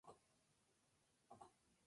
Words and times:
Get 0.07 0.15
Blake! 1.29 1.45